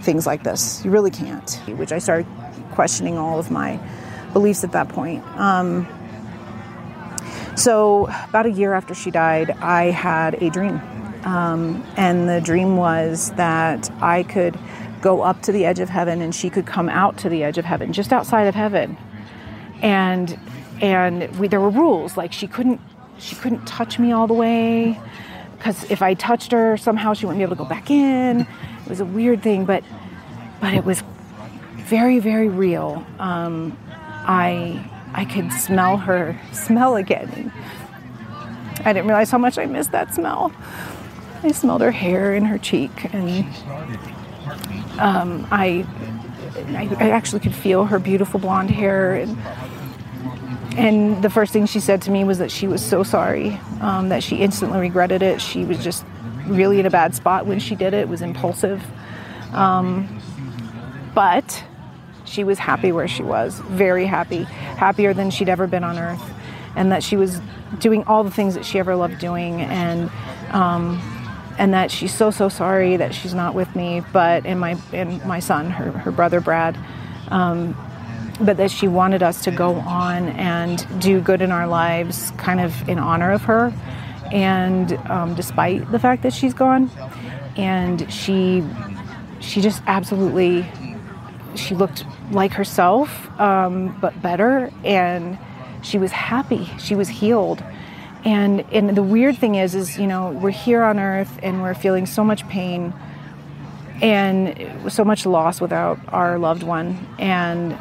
things 0.00 0.26
like 0.26 0.44
this. 0.44 0.84
You 0.84 0.90
really 0.90 1.10
can't. 1.10 1.50
Which 1.66 1.92
I 1.92 1.98
started 1.98 2.26
questioning 2.72 3.18
all 3.18 3.38
of 3.38 3.50
my 3.50 3.80
beliefs 4.32 4.62
at 4.62 4.72
that 4.72 4.88
point. 4.88 5.24
Um, 5.36 5.88
so, 7.56 8.06
about 8.28 8.44
a 8.44 8.50
year 8.50 8.74
after 8.74 8.94
she 8.94 9.10
died, 9.10 9.50
I 9.50 9.84
had 9.84 10.42
a 10.42 10.50
dream. 10.50 10.80
Um, 11.24 11.84
and 11.96 12.28
the 12.28 12.40
dream 12.40 12.76
was 12.76 13.30
that 13.32 13.90
I 14.00 14.22
could 14.22 14.58
go 15.00 15.22
up 15.22 15.42
to 15.42 15.52
the 15.52 15.64
edge 15.64 15.80
of 15.80 15.88
heaven 15.88 16.20
and 16.20 16.34
she 16.34 16.50
could 16.50 16.66
come 16.66 16.88
out 16.88 17.16
to 17.18 17.28
the 17.28 17.42
edge 17.42 17.58
of 17.58 17.64
heaven, 17.64 17.92
just 17.92 18.12
outside 18.12 18.46
of 18.46 18.54
heaven. 18.54 18.96
And 19.82 20.38
and 20.80 21.34
we, 21.38 21.48
there 21.48 21.60
were 21.60 21.70
rules 21.70 22.16
like 22.16 22.32
she 22.32 22.46
couldn't 22.46 22.80
she 23.18 23.34
couldn't 23.36 23.66
touch 23.66 23.98
me 23.98 24.12
all 24.12 24.26
the 24.26 24.34
way 24.34 25.00
because 25.56 25.90
if 25.90 26.02
I 26.02 26.14
touched 26.14 26.52
her 26.52 26.76
somehow 26.76 27.14
she 27.14 27.26
wouldn't 27.26 27.38
be 27.38 27.42
able 27.44 27.56
to 27.56 27.62
go 27.62 27.68
back 27.68 27.90
in. 27.90 28.40
It 28.40 28.88
was 28.88 29.00
a 29.00 29.04
weird 29.04 29.42
thing, 29.42 29.64
but 29.64 29.82
but 30.60 30.74
it 30.74 30.84
was 30.84 31.02
very 31.76 32.18
very 32.18 32.48
real. 32.48 33.04
Um, 33.18 33.78
I 34.26 34.90
I 35.14 35.24
could 35.24 35.52
smell 35.52 35.96
her 35.96 36.38
smell 36.52 36.96
again. 36.96 37.52
I 38.84 38.92
didn't 38.92 39.06
realize 39.06 39.30
how 39.30 39.38
much 39.38 39.58
I 39.58 39.66
missed 39.66 39.92
that 39.92 40.14
smell. 40.14 40.52
I 41.42 41.52
smelled 41.52 41.80
her 41.80 41.90
hair 41.90 42.34
in 42.34 42.44
her 42.44 42.58
cheek, 42.58 43.12
and 43.14 43.44
um, 44.98 45.46
I, 45.50 45.86
I, 46.68 46.88
I 46.98 47.10
actually 47.10 47.40
could 47.40 47.54
feel 47.54 47.84
her 47.84 47.98
beautiful 47.98 48.40
blonde 48.40 48.70
hair. 48.70 49.14
And, 49.14 49.36
and 50.76 51.22
the 51.22 51.30
first 51.30 51.52
thing 51.52 51.66
she 51.66 51.80
said 51.80 52.02
to 52.02 52.10
me 52.10 52.24
was 52.24 52.38
that 52.38 52.50
she 52.50 52.66
was 52.66 52.84
so 52.84 53.02
sorry, 53.02 53.58
um, 53.80 54.10
that 54.10 54.22
she 54.22 54.36
instantly 54.36 54.78
regretted 54.78 55.22
it. 55.22 55.40
She 55.40 55.64
was 55.64 55.82
just 55.82 56.04
really 56.46 56.80
in 56.80 56.86
a 56.86 56.90
bad 56.90 57.14
spot 57.14 57.46
when 57.46 57.58
she 57.58 57.74
did 57.74 57.94
it. 57.94 58.00
It 58.00 58.08
was 58.08 58.22
impulsive. 58.22 58.82
Um, 59.52 60.20
but 61.14 61.64
she 62.24 62.44
was 62.44 62.58
happy 62.58 62.92
where 62.92 63.08
she 63.08 63.22
was, 63.22 63.58
very 63.60 64.04
happy, 64.04 64.42
happier 64.42 65.14
than 65.14 65.30
she'd 65.30 65.48
ever 65.48 65.66
been 65.66 65.84
on 65.84 65.98
earth, 65.98 66.22
and 66.74 66.92
that 66.92 67.02
she 67.02 67.16
was 67.16 67.40
doing 67.78 68.04
all 68.04 68.22
the 68.22 68.30
things 68.30 68.54
that 68.54 68.64
she 68.64 68.78
ever 68.78 68.94
loved 68.96 69.18
doing, 69.18 69.62
and 69.62 70.10
um, 70.50 71.00
and 71.58 71.72
that 71.72 71.90
she's 71.90 72.14
so 72.14 72.30
so 72.30 72.48
sorry 72.48 72.98
that 72.98 73.14
she's 73.14 73.32
not 73.32 73.54
with 73.54 73.74
me, 73.74 74.02
but 74.12 74.44
and 74.44 74.60
my 74.60 74.76
and 74.92 75.24
my 75.24 75.40
son, 75.40 75.70
her 75.70 75.90
her 75.90 76.10
brother 76.10 76.40
Brad. 76.40 76.76
Um, 77.28 77.76
but 78.40 78.56
that 78.58 78.70
she 78.70 78.88
wanted 78.88 79.22
us 79.22 79.42
to 79.44 79.50
go 79.50 79.74
on 79.76 80.28
and 80.30 80.86
do 81.00 81.20
good 81.20 81.42
in 81.42 81.52
our 81.52 81.66
lives, 81.66 82.32
kind 82.32 82.60
of 82.60 82.88
in 82.88 82.98
honor 82.98 83.32
of 83.32 83.42
her, 83.42 83.72
and 84.32 84.92
um, 85.08 85.34
despite 85.34 85.90
the 85.90 85.98
fact 85.98 86.22
that 86.22 86.32
she's 86.32 86.54
gone, 86.54 86.90
and 87.56 88.10
she 88.12 88.64
she 89.40 89.60
just 89.60 89.82
absolutely 89.86 90.66
she 91.54 91.74
looked 91.74 92.04
like 92.30 92.52
herself, 92.52 93.28
um, 93.40 93.96
but 94.00 94.20
better, 94.20 94.70
and 94.84 95.38
she 95.82 95.98
was 95.98 96.12
happy. 96.12 96.68
She 96.78 96.94
was 96.94 97.08
healed. 97.08 97.62
And 98.24 98.64
and 98.72 98.96
the 98.96 99.02
weird 99.02 99.38
thing 99.38 99.54
is, 99.54 99.74
is 99.74 99.98
you 99.98 100.06
know 100.06 100.30
we're 100.30 100.50
here 100.50 100.82
on 100.82 100.98
Earth 100.98 101.38
and 101.42 101.62
we're 101.62 101.74
feeling 101.74 102.06
so 102.06 102.24
much 102.24 102.46
pain 102.48 102.92
and 104.02 104.92
so 104.92 105.04
much 105.04 105.24
loss 105.24 105.60
without 105.60 105.98
our 106.08 106.38
loved 106.38 106.62
one, 106.62 107.06
and 107.18 107.78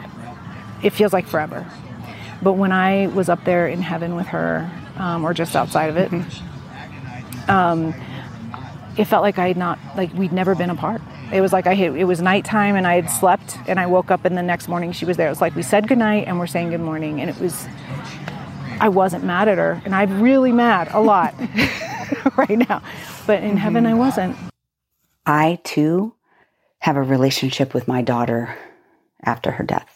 it 0.86 0.94
feels 0.94 1.12
like 1.12 1.26
forever. 1.26 1.66
But 2.44 2.54
when 2.54 2.72
I 2.72 3.08
was 3.08 3.28
up 3.28 3.44
there 3.44 3.68
in 3.68 3.82
heaven 3.82 4.16
with 4.16 4.28
her, 4.28 4.70
um, 4.98 5.26
or 5.26 5.34
just 5.34 5.56
outside 5.56 5.90
of 5.90 5.98
it, 5.98 6.12
um, 7.50 7.94
it 8.96 9.06
felt 9.06 9.24
like 9.24 9.40
I 9.40 9.48
had 9.48 9.58
not 9.58 9.80
like 9.98 10.14
we'd 10.14 10.32
never 10.32 10.54
been 10.54 10.70
apart. 10.70 11.02
It 11.34 11.42
was 11.42 11.52
like 11.52 11.66
I 11.66 11.74
had, 11.74 11.96
it 11.96 12.04
was 12.04 12.22
nighttime 12.22 12.76
and 12.76 12.86
I 12.86 12.96
had 12.96 13.10
slept 13.10 13.58
and 13.68 13.80
I 13.80 13.88
woke 13.88 14.12
up 14.12 14.26
and 14.26 14.38
the 14.38 14.44
next 14.44 14.68
morning 14.68 14.92
she 14.92 15.06
was 15.06 15.18
there. 15.18 15.26
It 15.26 15.32
was 15.32 15.42
like 15.42 15.56
we 15.56 15.64
said 15.64 15.88
goodnight 15.88 16.28
and 16.28 16.38
we're 16.38 16.48
saying 16.48 16.70
good 16.70 16.82
morning 16.82 17.20
and 17.20 17.32
it 17.32 17.40
was 17.40 17.68
I 18.80 18.90
wasn't 18.90 19.24
mad 19.24 19.48
at 19.48 19.58
her 19.58 19.82
and 19.84 19.96
I'm 19.96 20.22
really 20.22 20.52
mad 20.52 20.90
a 20.92 21.02
lot 21.02 21.34
right 22.38 22.58
now. 22.70 22.84
But 23.26 23.42
in 23.42 23.50
mm-hmm. 23.50 23.58
heaven 23.58 23.86
I 23.88 23.96
wasn't. 23.96 24.38
I 25.26 25.60
too 25.64 26.14
have 26.80 26.96
a 26.96 27.02
relationship 27.02 27.74
with 27.74 27.88
my 27.88 28.04
daughter 28.04 28.56
after 29.24 29.50
her 29.50 29.64
death. 29.64 29.95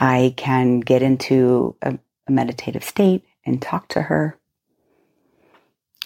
I 0.00 0.32
can 0.36 0.80
get 0.80 1.02
into 1.02 1.76
a, 1.82 1.98
a 2.26 2.32
meditative 2.32 2.82
state 2.82 3.22
and 3.44 3.60
talk 3.60 3.88
to 3.88 4.02
her. 4.02 4.38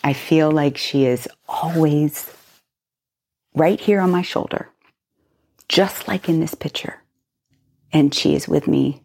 I 0.02 0.12
feel 0.12 0.50
like 0.50 0.76
she 0.76 1.06
is 1.06 1.28
always 1.48 2.30
right 3.54 3.80
here 3.80 4.00
on 4.00 4.10
my 4.10 4.22
shoulder, 4.22 4.68
just 5.68 6.08
like 6.08 6.28
in 6.28 6.40
this 6.40 6.54
picture. 6.54 7.00
And 7.92 8.12
she 8.12 8.34
is 8.34 8.48
with 8.48 8.66
me 8.66 9.02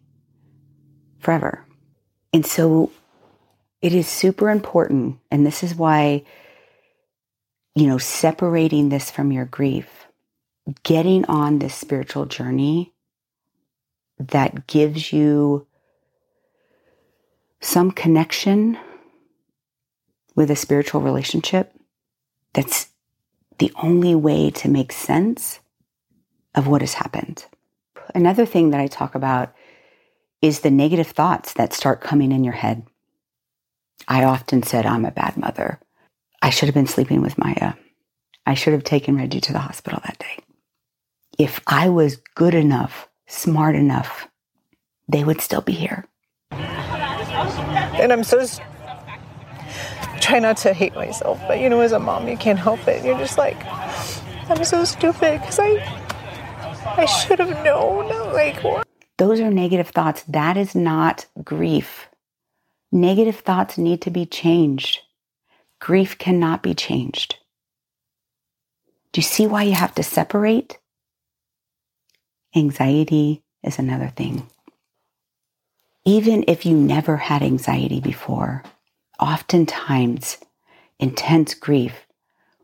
forever. 1.20 1.64
And 2.32 2.44
so 2.44 2.90
it 3.80 3.94
is 3.94 4.08
super 4.08 4.50
important. 4.50 5.18
And 5.30 5.46
this 5.46 5.62
is 5.62 5.74
why, 5.74 6.24
you 7.76 7.86
know, 7.86 7.98
separating 7.98 8.88
this 8.88 9.10
from 9.10 9.30
your 9.30 9.44
grief, 9.44 10.06
getting 10.82 11.24
on 11.26 11.60
this 11.60 11.74
spiritual 11.74 12.26
journey 12.26 12.92
that 14.28 14.66
gives 14.66 15.12
you 15.12 15.66
some 17.60 17.90
connection 17.90 18.78
with 20.34 20.50
a 20.50 20.56
spiritual 20.56 21.00
relationship 21.00 21.74
that's 22.52 22.88
the 23.58 23.72
only 23.82 24.14
way 24.14 24.50
to 24.50 24.68
make 24.68 24.92
sense 24.92 25.60
of 26.54 26.66
what 26.66 26.80
has 26.80 26.94
happened. 26.94 27.44
Another 28.14 28.46
thing 28.46 28.70
that 28.70 28.80
I 28.80 28.86
talk 28.86 29.14
about 29.14 29.54
is 30.42 30.60
the 30.60 30.70
negative 30.70 31.08
thoughts 31.08 31.52
that 31.54 31.72
start 31.72 32.00
coming 32.00 32.32
in 32.32 32.44
your 32.44 32.54
head. 32.54 32.86
I 34.08 34.24
often 34.24 34.62
said, 34.62 34.86
I'm 34.86 35.04
a 35.04 35.10
bad 35.10 35.36
mother. 35.36 35.78
I 36.40 36.50
should 36.50 36.66
have 36.66 36.74
been 36.74 36.86
sleeping 36.86 37.20
with 37.20 37.36
Maya. 37.36 37.74
I 38.46 38.54
should 38.54 38.72
have 38.72 38.84
taken 38.84 39.16
Reggie 39.16 39.42
to 39.42 39.52
the 39.52 39.58
hospital 39.58 40.00
that 40.04 40.18
day. 40.18 40.38
If 41.38 41.60
I 41.66 41.90
was 41.90 42.16
good 42.34 42.54
enough, 42.54 43.09
smart 43.30 43.76
enough, 43.76 44.28
they 45.08 45.24
would 45.24 45.40
still 45.40 45.62
be 45.62 45.72
here. 45.72 46.06
And 46.50 48.12
I'm 48.12 48.24
so 48.24 48.44
try 50.20 50.38
not 50.38 50.56
to 50.58 50.72
hate 50.72 50.94
myself, 50.94 51.40
but 51.48 51.60
you 51.60 51.68
know, 51.68 51.80
as 51.80 51.92
a 51.92 51.98
mom, 51.98 52.28
you 52.28 52.36
can't 52.36 52.58
help 52.58 52.86
it. 52.86 53.04
You're 53.04 53.18
just 53.18 53.38
like, 53.38 53.56
I'm 54.48 54.64
so 54.64 54.84
stupid 54.84 55.40
because 55.40 55.58
I, 55.58 55.78
I 56.96 57.06
should 57.06 57.38
have 57.38 57.64
known. 57.64 58.08
Like, 58.32 58.62
what? 58.62 58.86
Those 59.16 59.40
are 59.40 59.50
negative 59.50 59.88
thoughts. 59.88 60.22
That 60.24 60.56
is 60.56 60.74
not 60.74 61.26
grief. 61.44 62.08
Negative 62.92 63.36
thoughts 63.36 63.78
need 63.78 64.02
to 64.02 64.10
be 64.10 64.26
changed. 64.26 65.00
Grief 65.78 66.18
cannot 66.18 66.62
be 66.62 66.74
changed. 66.74 67.36
Do 69.12 69.20
you 69.20 69.24
see 69.24 69.46
why 69.46 69.64
you 69.64 69.74
have 69.74 69.94
to 69.96 70.02
separate? 70.02 70.78
Anxiety 72.54 73.42
is 73.62 73.78
another 73.78 74.08
thing. 74.08 74.48
Even 76.04 76.44
if 76.48 76.66
you 76.66 76.76
never 76.76 77.16
had 77.16 77.42
anxiety 77.42 78.00
before, 78.00 78.64
oftentimes 79.20 80.38
intense 80.98 81.54
grief 81.54 82.06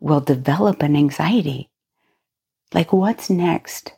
will 0.00 0.21
develop 0.21 0.83
an 0.83 0.97
anxiety. 0.97 1.71
Like, 2.75 2.93
what's 2.93 3.31
next? 3.31 3.93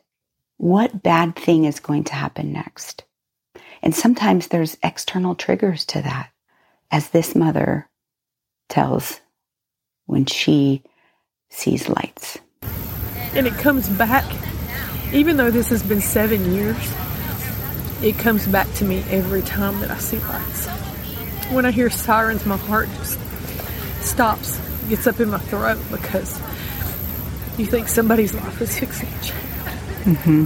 What 0.57 1.01
bad 1.01 1.35
thing 1.35 1.65
is 1.65 1.79
going 1.79 2.03
to 2.05 2.13
happen 2.13 2.53
next? 2.53 3.03
And 3.81 3.95
sometimes 3.95 4.47
there's 4.47 4.77
external 4.83 5.35
triggers 5.35 5.85
to 5.85 6.01
that, 6.01 6.29
as 6.91 7.09
this 7.09 7.33
mother 7.33 7.89
tells 8.67 9.21
when 10.05 10.25
she 10.25 10.83
sees 11.49 11.89
lights. 11.89 12.37
And 13.33 13.47
it 13.47 13.53
comes 13.53 13.89
back, 13.89 14.25
even 15.13 15.37
though 15.37 15.51
this 15.51 15.69
has 15.69 15.83
been 15.83 16.01
seven 16.01 16.53
years, 16.53 16.77
it 18.01 18.17
comes 18.17 18.47
back 18.47 18.71
to 18.75 18.85
me 18.85 19.03
every 19.09 19.41
time 19.41 19.79
that 19.81 19.91
I 19.91 19.97
see 19.97 20.19
lights 20.19 20.67
when 21.51 21.65
I 21.65 21.71
hear 21.71 21.89
sirens, 21.89 22.45
my 22.45 22.57
heart 22.57 22.87
just 22.97 23.19
stops, 24.01 24.59
gets 24.87 25.07
up 25.07 25.19
in 25.19 25.29
my 25.29 25.39
throat 25.39 25.79
because 25.89 26.39
you 27.57 27.65
think 27.65 27.87
somebody's 27.87 28.33
life 28.33 28.61
is 28.61 28.77
fixing 28.77 29.09
to. 29.09 29.33
Mm-hmm. 30.03 30.45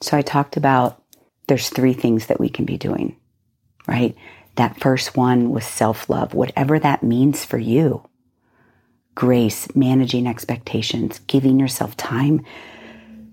So 0.00 0.16
I 0.16 0.22
talked 0.22 0.56
about 0.56 1.02
there's 1.46 1.68
three 1.68 1.92
things 1.92 2.26
that 2.26 2.40
we 2.40 2.48
can 2.48 2.64
be 2.64 2.76
doing, 2.76 3.16
right? 3.86 4.16
That 4.56 4.80
first 4.80 5.16
one 5.16 5.50
was 5.50 5.64
self 5.64 6.10
love, 6.10 6.34
whatever 6.34 6.78
that 6.78 7.02
means 7.02 7.44
for 7.44 7.58
you. 7.58 8.04
Grace, 9.14 9.74
managing 9.76 10.26
expectations, 10.26 11.20
giving 11.20 11.60
yourself 11.60 11.96
time, 11.96 12.44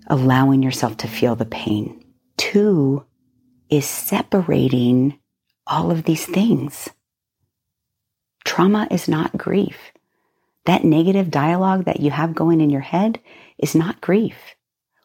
allowing 0.08 0.62
yourself 0.62 0.96
to 0.98 1.08
feel 1.08 1.36
the 1.36 1.44
pain. 1.44 2.02
Two 2.36 3.04
is 3.70 3.86
separating 3.86 5.18
all 5.66 5.90
of 5.90 6.04
these 6.04 6.24
things. 6.24 6.88
Trauma 8.44 8.88
is 8.90 9.08
not 9.08 9.36
grief. 9.36 9.92
That 10.64 10.84
negative 10.84 11.30
dialogue 11.30 11.84
that 11.84 12.00
you 12.00 12.10
have 12.10 12.34
going 12.34 12.60
in 12.60 12.70
your 12.70 12.80
head 12.80 13.20
is 13.58 13.74
not 13.74 14.00
grief. 14.00 14.36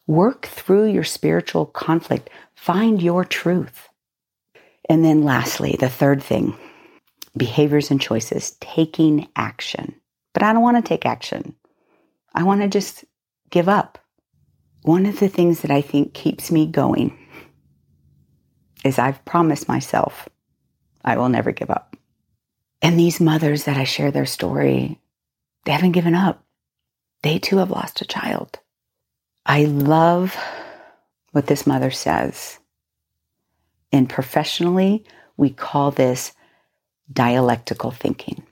Work 0.08 0.46
through 0.46 0.86
your 0.92 1.04
spiritual 1.04 1.66
conflict. 1.66 2.30
Find 2.56 3.02
your 3.02 3.24
truth. 3.24 3.90
And 4.90 5.04
then 5.04 5.24
lastly, 5.24 5.78
the 5.80 5.90
third 5.90 6.22
thing, 6.22 6.56
behaviors 7.38 7.92
and 7.92 8.02
choices, 8.02 8.58
taking 8.60 9.30
action. 9.36 9.96
But 10.34 10.44
I 10.44 10.52
don't 10.52 10.62
want 10.62 10.84
to 10.84 10.88
take 10.88 11.06
action. 11.06 11.56
I 12.34 12.44
want 12.44 12.62
to 12.62 12.68
just 12.68 13.06
give 13.50 13.70
up. 13.70 13.98
One 14.84 15.06
of 15.06 15.20
the 15.20 15.30
things 15.30 15.62
that 15.62 15.72
I 15.72 15.82
think 15.82 16.14
keeps 16.14 16.52
me 16.52 16.68
going 16.68 17.18
is 18.84 19.00
I've 19.00 19.24
promised 19.24 19.68
myself 19.68 20.28
I 21.06 21.18
will 21.18 21.30
never 21.30 21.52
give 21.52 21.70
up. 21.70 21.96
And 22.82 23.00
these 23.00 23.22
mothers 23.22 23.64
that 23.64 23.78
I 23.78 23.86
share 23.86 24.12
their 24.12 24.26
story, 24.26 25.00
they 25.66 25.72
haven't 25.72 25.94
given 25.94 26.16
up. 26.16 26.44
They 27.22 27.40
too 27.40 27.58
have 27.58 27.72
lost 27.72 28.02
a 28.02 28.06
child. 28.06 28.60
I 29.46 29.66
love 29.66 30.38
what 31.32 31.48
this 31.48 31.66
mother 31.66 31.92
says. 31.92 32.60
And 33.94 34.10
professionally, 34.10 35.06
we 35.38 35.50
call 35.50 35.92
this 35.92 36.34
dialectical 37.12 37.92
thinking. 37.92 38.44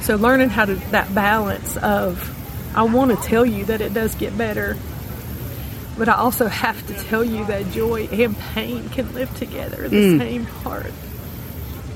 So 0.00 0.16
learning 0.16 0.48
how 0.48 0.64
to 0.64 0.74
that 0.92 1.14
balance 1.14 1.76
of 1.76 2.38
I 2.74 2.84
want 2.84 3.10
to 3.10 3.28
tell 3.28 3.44
you 3.44 3.66
that 3.66 3.82
it 3.82 3.92
does 3.92 4.14
get 4.14 4.36
better, 4.38 4.78
but 5.98 6.08
I 6.08 6.14
also 6.14 6.46
have 6.46 6.86
to 6.86 6.94
tell 7.04 7.22
you 7.24 7.44
that 7.46 7.70
joy 7.70 8.08
and 8.10 8.36
pain 8.38 8.88
can 8.90 9.12
live 9.14 9.34
together 9.36 9.84
in 9.84 9.90
the 9.90 9.96
mm. 9.96 10.18
same 10.18 10.44
heart. 10.44 10.92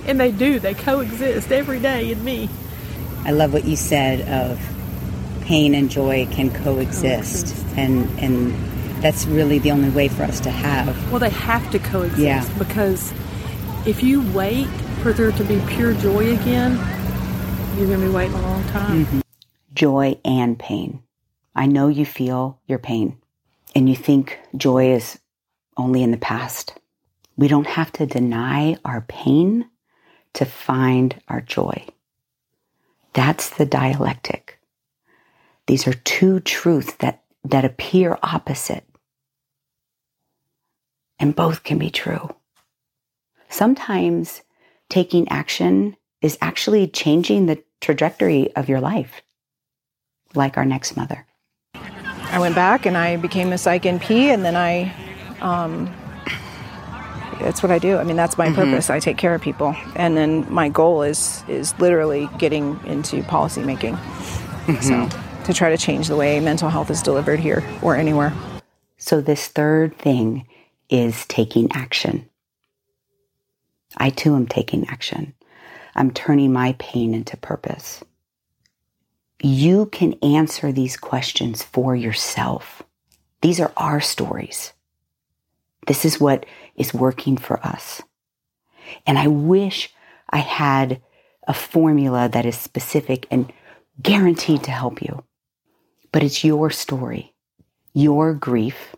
And 0.07 0.21
they 0.21 0.31
do, 0.31 0.59
they 0.59 0.75
coexist 0.75 1.51
every 1.51 1.81
day 1.81 2.13
in 2.13 2.23
me. 2.23 2.49
I 3.25 3.33
love 3.33 3.53
what 3.53 3.65
you 3.65 3.77
said 3.77 4.21
of 4.29 4.61
pain 5.43 5.75
and 5.75 5.91
joy 5.91 6.27
can 6.31 6.51
coexist, 6.51 7.47
oh, 7.47 7.51
Coexist. 7.51 7.77
and 7.77 8.19
and 8.21 9.03
that's 9.03 9.27
really 9.27 9.59
the 9.59 9.71
only 9.71 9.91
way 9.91 10.09
for 10.09 10.23
us 10.23 10.41
to 10.41 10.51
have. 10.51 11.11
Well, 11.11 11.21
they 11.21 11.31
have 11.31 11.71
to 11.73 11.79
coexist 11.79 12.21
Yeah. 12.21 12.49
because 12.59 13.13
if 13.87 14.03
you 14.03 14.23
wait 14.33 14.67
for 15.03 15.13
there 15.13 15.33
to 15.33 15.45
be 15.45 15.61
pure 15.69 15.95
joy 15.95 16.33
again, 16.35 16.73
you're 17.77 17.87
going 17.87 18.01
to 18.01 18.07
be 18.07 18.13
waiting 18.13 18.35
a 18.35 18.43
long 18.43 18.65
time. 18.69 19.05
Mm-hmm. 19.05 19.21
joy 19.75 20.19
and 20.25 20.59
pain. 20.59 21.03
I 21.55 21.67
know 21.67 21.89
you 21.89 22.07
feel 22.07 22.59
your 22.67 22.79
pain 22.79 23.19
and 23.77 23.91
you 23.91 23.95
think 23.95 24.39
joy 24.57 24.91
is 24.93 25.19
only 25.77 26.03
in 26.03 26.11
the 26.11 26.17
past. 26.17 26.79
We 27.37 27.47
don't 27.47 27.67
have 27.67 27.93
to 27.93 28.07
deny 28.07 28.79
our 28.87 29.03
pain 29.03 29.69
to 30.33 30.47
find 30.47 31.21
our 31.29 31.43
joy. 31.43 31.87
That's 33.13 33.51
the 33.51 33.67
dialectic. 33.67 34.59
These 35.67 35.87
are 35.87 35.93
two 35.93 36.41
truths 36.41 36.95
that, 37.01 37.23
that 37.45 37.67
appear 37.67 38.19
opposite. 38.23 38.89
And 41.19 41.37
both 41.37 41.63
can 41.63 41.77
be 41.77 41.91
true. 41.91 42.35
Sometimes 43.51 44.41
taking 44.89 45.29
action 45.29 45.99
is 46.23 46.39
actually 46.41 46.89
changing 46.89 47.45
the 47.45 47.63
trajectory 47.83 48.57
of 48.57 48.71
your 48.71 48.81
life 48.81 49.21
like 50.35 50.57
our 50.57 50.65
next 50.65 50.97
mother. 50.97 51.27
I 52.31 52.39
went 52.39 52.55
back 52.55 52.87
and 52.87 52.97
I 52.97 53.17
became 53.17 53.53
a 53.53 53.59
psych 53.59 53.83
NP, 53.83 54.11
and 54.11 54.45
then 54.45 54.57
I, 54.57 54.93
um, 55.41 55.95
that's 57.41 57.63
what 57.63 57.73
I 57.73 57.79
do. 57.79 57.97
I 57.99 58.05
mean, 58.05 58.17
that's 58.17 58.37
my 58.37 58.53
purpose. 58.53 58.91
I 58.91 59.01
take 59.01 59.17
care 59.17 59.35
of 59.35 59.41
people, 59.41 59.75
and 59.95 60.17
then 60.17 60.51
my 60.53 60.69
goal 60.69 61.03
is 61.03 61.45
is 61.49 61.79
literally 61.79 62.29
getting 62.39 62.81
into 62.87 63.23
policy 63.23 63.63
making. 63.63 63.97
So 64.81 65.09
to 65.47 65.55
try 65.55 65.71
to 65.71 65.77
change 65.77 66.09
the 66.09 66.17
way 66.17 66.41
mental 66.41 66.69
health 66.69 66.91
is 66.91 67.01
delivered 67.03 67.39
here 67.39 67.63
or 67.81 67.95
anywhere. 67.97 68.33
So, 68.99 69.21
this 69.21 69.47
third 69.47 69.97
thing 69.97 70.47
is 70.91 71.25
taking 71.27 71.71
action. 71.73 72.29
I 73.97 74.11
too 74.11 74.35
am 74.35 74.47
taking 74.47 74.89
action. 74.89 75.35
I'm 75.95 76.11
turning 76.11 76.53
my 76.53 76.75
pain 76.79 77.15
into 77.15 77.37
purpose. 77.37 78.03
You 79.43 79.87
can 79.87 80.15
answer 80.23 80.73
these 80.73 80.97
questions 80.97 81.63
for 81.63 81.95
yourself. 81.95 82.83
These 83.43 83.61
are 83.61 83.73
our 83.77 84.01
stories. 84.01 84.73
This 85.87 86.05
is 86.05 86.21
what 86.21 86.47
is 86.75 86.95
working 86.95 87.37
for 87.37 87.65
us. 87.65 88.03
And 89.07 89.19
I 89.19 89.29
wish 89.29 89.93
I 90.31 90.39
had 90.39 91.03
a 91.47 91.55
formula 91.55 92.29
that 92.29 92.47
is 92.47 92.59
specific 92.59 93.27
and 93.31 93.53
guaranteed 94.03 94.65
to 94.65 94.71
help 94.71 95.03
you. 95.03 95.25
But 96.13 96.23
it's 96.23 96.45
your 96.45 96.71
story, 96.71 97.35
your 97.95 98.35
grief, 98.35 98.97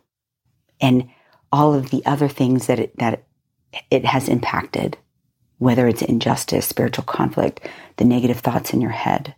and 0.81 1.09
all 1.51 1.73
of 1.73 1.89
the 1.89 2.03
other 2.05 2.27
things 2.27 2.67
that 2.67 2.79
it, 2.79 2.97
that 2.97 3.23
it 3.91 4.05
has 4.05 4.29
impacted, 4.29 4.97
whether 5.57 5.87
it's 5.87 6.01
injustice, 6.01 6.67
spiritual 6.67 7.03
conflict, 7.03 7.67
the 7.97 8.05
negative 8.05 8.39
thoughts 8.39 8.73
in 8.73 8.81
your 8.81 8.91
head. 8.91 9.35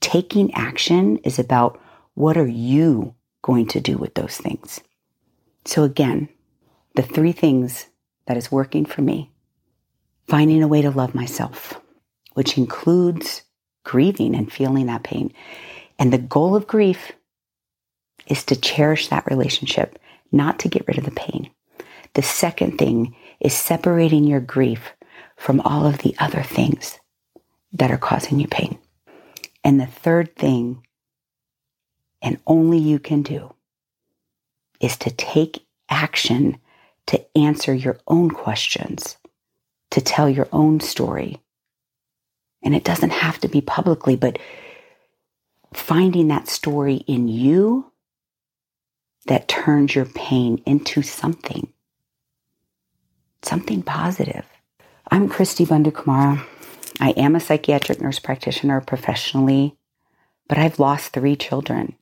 Taking 0.00 0.52
action 0.54 1.18
is 1.18 1.38
about 1.38 1.80
what 2.14 2.36
are 2.36 2.46
you 2.46 3.14
going 3.42 3.66
to 3.68 3.80
do 3.80 3.96
with 3.96 4.14
those 4.14 4.36
things. 4.36 4.80
So 5.64 5.84
again, 5.84 6.28
the 6.94 7.02
three 7.02 7.32
things 7.32 7.86
that 8.26 8.36
is 8.36 8.50
working 8.50 8.84
for 8.84 9.02
me, 9.02 9.30
finding 10.26 10.62
a 10.62 10.68
way 10.68 10.82
to 10.82 10.90
love 10.90 11.14
myself, 11.14 11.80
which 12.34 12.56
includes 12.58 13.42
grieving 13.84 14.34
and 14.34 14.52
feeling 14.52 14.86
that 14.86 15.02
pain. 15.02 15.32
And 15.98 16.12
the 16.12 16.18
goal 16.18 16.56
of 16.56 16.66
grief 16.66 17.12
is 18.26 18.44
to 18.44 18.56
cherish 18.56 19.08
that 19.08 19.26
relationship, 19.26 19.98
not 20.32 20.58
to 20.60 20.68
get 20.68 20.86
rid 20.86 20.98
of 20.98 21.04
the 21.04 21.10
pain. 21.10 21.50
The 22.14 22.22
second 22.22 22.78
thing 22.78 23.14
is 23.38 23.54
separating 23.54 24.24
your 24.24 24.40
grief 24.40 24.92
from 25.36 25.60
all 25.60 25.86
of 25.86 25.98
the 25.98 26.14
other 26.18 26.42
things 26.42 26.98
that 27.72 27.90
are 27.90 27.98
causing 27.98 28.40
you 28.40 28.48
pain. 28.48 28.78
And 29.62 29.80
the 29.80 29.86
third 29.86 30.36
thing, 30.36 30.86
and 32.22 32.38
only 32.46 32.78
you 32.78 32.98
can 32.98 33.22
do, 33.22 33.54
is 34.80 34.96
to 34.98 35.10
take 35.10 35.64
action 35.88 36.58
to 37.06 37.24
answer 37.36 37.74
your 37.74 37.98
own 38.06 38.30
questions, 38.30 39.16
to 39.90 40.00
tell 40.00 40.28
your 40.28 40.48
own 40.52 40.80
story. 40.80 41.40
And 42.62 42.74
it 42.74 42.84
doesn't 42.84 43.10
have 43.10 43.38
to 43.40 43.48
be 43.48 43.60
publicly, 43.60 44.16
but 44.16 44.38
finding 45.74 46.28
that 46.28 46.48
story 46.48 46.96
in 47.06 47.28
you 47.28 47.90
that 49.26 49.48
turns 49.48 49.94
your 49.94 50.06
pain 50.06 50.62
into 50.66 51.02
something, 51.02 51.72
something 53.42 53.82
positive. 53.82 54.46
I'm 55.10 55.28
Cristi 55.28 55.66
Bundukamara. 55.66 56.44
I 57.00 57.10
am 57.10 57.34
a 57.34 57.40
psychiatric 57.40 58.00
nurse 58.00 58.18
practitioner 58.18 58.82
professionally, 58.82 59.74
but 60.48 60.58
I've 60.58 60.78
lost 60.78 61.12
three 61.12 61.34
children. 61.34 61.96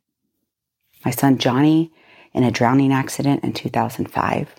My 1.05 1.13
son 1.13 1.39
Johnny 1.39 1.93
in 2.35 2.43
a 2.43 2.51
drowning 2.51 2.93
accident 2.93 3.45
in 3.45 3.53
2005. 3.53 4.57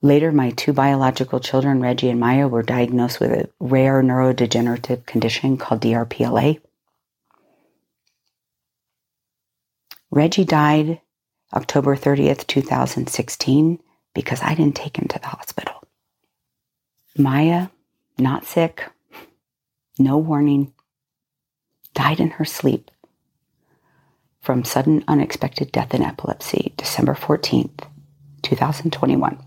Later, 0.00 0.32
my 0.32 0.50
two 0.50 0.72
biological 0.72 1.38
children, 1.38 1.80
Reggie 1.80 2.10
and 2.10 2.20
Maya, 2.20 2.48
were 2.48 2.62
diagnosed 2.62 3.20
with 3.20 3.30
a 3.30 3.48
rare 3.60 4.02
neurodegenerative 4.02 5.04
condition 5.06 5.56
called 5.56 5.82
DRPLA. 5.82 6.60
Reggie 10.10 10.44
died 10.44 11.00
October 11.54 11.96
30th, 11.96 12.46
2016, 12.46 13.78
because 14.14 14.42
I 14.42 14.54
didn't 14.54 14.76
take 14.76 14.98
him 14.98 15.08
to 15.08 15.18
the 15.18 15.28
hospital. 15.28 15.82
Maya, 17.16 17.68
not 18.18 18.44
sick, 18.44 18.84
no 19.98 20.18
warning, 20.18 20.72
died 21.94 22.20
in 22.20 22.30
her 22.30 22.44
sleep 22.44 22.90
from 24.40 24.64
sudden 24.64 25.02
unexpected 25.08 25.72
death 25.72 25.94
in 25.94 26.02
epilepsy, 26.02 26.74
December 26.76 27.14
14th, 27.14 27.88
2021. 28.42 29.38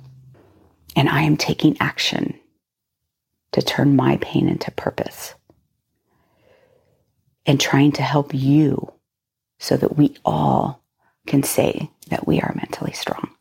And 0.96 1.10
I 1.10 1.22
am 1.22 1.38
taking 1.38 1.78
action 1.80 2.40
to 3.52 3.62
turn 3.62 3.96
my 3.96 4.18
pain 4.18 4.48
into 4.50 4.72
purpose 4.72 5.36
and 7.46 7.60
trying 7.60 7.92
to 7.94 8.02
help 8.02 8.34
you 8.34 8.92
so 9.60 9.78
that 9.78 9.96
we 9.96 10.16
all 10.26 10.82
can 11.28 11.44
say 11.44 11.90
that 12.10 12.28
we 12.28 12.42
are 12.42 12.54
mentally 12.56 12.94
strong. 12.94 13.37